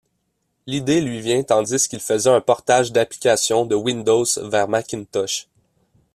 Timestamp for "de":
3.67-3.75